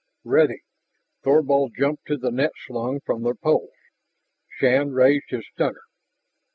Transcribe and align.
"Ready!" 0.23 0.61
Thorvald 1.21 1.73
jumped 1.77 2.07
to 2.07 2.17
the 2.17 2.31
net 2.31 2.53
slung 2.65 3.01
from 3.01 3.21
the 3.21 3.35
poles; 3.35 3.69
Shann 4.49 4.93
raised 4.93 5.29
his 5.29 5.47
stunner. 5.53 5.83